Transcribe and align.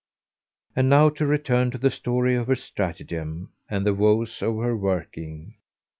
And 0.75 0.89
now 0.89 1.09
to 1.09 1.27
return 1.27 1.69
to 1.69 1.77
the 1.77 1.91
story 1.91 2.33
of 2.35 2.47
her 2.47 2.55
stratagem 2.55 3.51
and 3.69 3.85
the 3.85 3.93
woes 3.93 4.41
of 4.41 4.55
her 4.55 4.75
working. 4.75 5.53